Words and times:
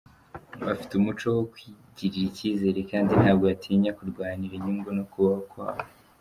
Bafite 0.65 0.91
umuco 0.95 1.25
wo 1.35 1.43
Kwigirira 1.51 2.27
icyizere 2.31 2.79
kandi 2.91 3.11
ntabwo 3.21 3.43
batinya 3.51 3.91
kurwanira 3.97 4.53
inyungu 4.55 4.87
no 4.97 5.03
kubaho 5.11 5.41
kwabo. 5.51 5.85